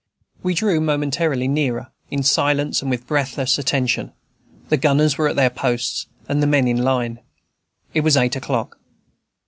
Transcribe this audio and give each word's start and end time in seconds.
We 0.41 0.55
drew 0.55 0.81
momently 0.81 1.47
nearer, 1.47 1.91
in 2.09 2.23
silence 2.23 2.81
and 2.81 2.89
with 2.89 3.05
breathless 3.05 3.59
attention. 3.59 4.13
The 4.69 4.77
gunners 4.77 5.15
were 5.15 5.27
at 5.27 5.35
their 5.35 5.51
posts, 5.51 6.07
and 6.27 6.41
the 6.41 6.47
men 6.47 6.67
in 6.67 6.81
line. 6.81 7.19
It 7.93 8.01
was 8.01 8.17
eight 8.17 8.35
o'clock. 8.35 8.79